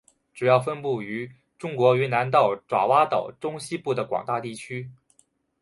[0.33, 4.89] 主要分布于中国云南到爪哇岛中西部的广大地区。